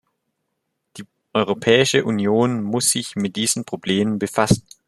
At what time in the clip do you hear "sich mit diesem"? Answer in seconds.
2.89-3.65